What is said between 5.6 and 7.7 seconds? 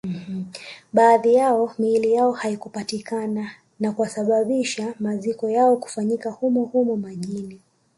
kufanyika humo humo majini